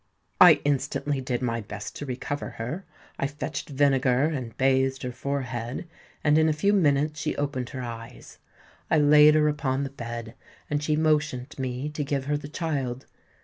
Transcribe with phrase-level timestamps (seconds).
[0.39, 2.85] "I instantly did my best to recover her.
[3.19, 5.87] I fetched vinegar, and bathed her forehead;
[6.23, 8.39] and in a few minutes she opened her eyes.
[8.89, 10.33] I laid her upon the bed;
[10.71, 13.05] and she motioned me to give her the child.